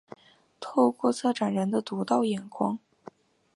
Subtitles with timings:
[0.59, 2.79] 透过策展人的独到眼光